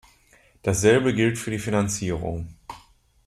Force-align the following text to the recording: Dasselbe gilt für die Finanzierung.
Dasselbe 0.63 1.13
gilt 1.13 1.37
für 1.37 1.51
die 1.51 1.59
Finanzierung. 1.59 2.47